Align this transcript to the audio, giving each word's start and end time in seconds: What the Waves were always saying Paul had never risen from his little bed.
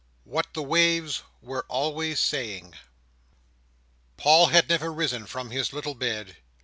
What 0.23 0.55
the 0.55 0.63
Waves 0.63 1.21
were 1.43 1.63
always 1.67 2.19
saying 2.19 2.73
Paul 4.17 4.47
had 4.47 4.67
never 4.67 4.91
risen 4.91 5.27
from 5.27 5.51
his 5.51 5.73
little 5.73 5.93
bed. 5.93 6.37